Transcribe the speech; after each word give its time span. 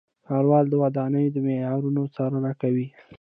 ښاروالۍ 0.27 0.67
د 0.71 0.73
ودانیو 0.83 1.33
د 1.33 1.37
معیارونو 1.47 2.01
څارنه 2.15 2.51
کوي. 2.61 2.87